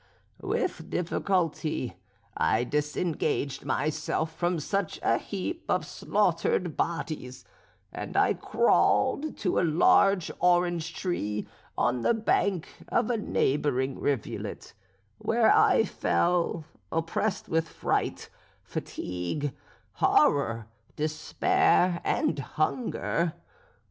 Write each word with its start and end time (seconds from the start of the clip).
"With 0.41 0.89
difficulty 0.89 1.95
I 2.35 2.63
disengaged 2.63 3.65
myself 3.65 4.33
from 4.33 4.59
such 4.59 4.99
a 5.03 5.19
heap 5.19 5.63
of 5.69 5.85
slaughtered 5.85 6.75
bodies, 6.75 7.45
and 7.93 8.17
crawled 8.41 9.37
to 9.37 9.59
a 9.59 9.61
large 9.61 10.31
orange 10.39 10.95
tree 10.95 11.47
on 11.77 12.01
the 12.01 12.15
bank 12.15 12.67
of 12.87 13.11
a 13.11 13.17
neighbouring 13.17 13.99
rivulet, 13.99 14.73
where 15.19 15.53
I 15.55 15.83
fell, 15.85 16.65
oppressed 16.91 17.47
with 17.47 17.69
fright, 17.69 18.27
fatigue, 18.63 19.53
horror, 19.91 20.65
despair, 20.95 22.01
and 22.03 22.39
hunger. 22.39 23.33